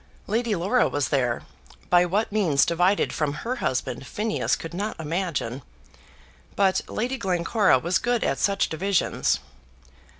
Lady 0.25 0.55
Laura 0.55 0.89
was 0.89 1.09
there; 1.09 1.43
by 1.91 2.05
what 2.05 2.31
means 2.31 2.65
divided 2.65 3.13
from 3.13 3.33
her 3.45 3.57
husband 3.57 4.07
Phineas 4.07 4.55
could 4.55 4.73
not 4.73 4.99
imagine; 4.99 5.61
but 6.55 6.81
Lady 6.89 7.17
Glencora 7.19 7.77
was 7.77 7.99
good 7.99 8.23
at 8.23 8.39
such 8.39 8.67
divisions. 8.67 9.39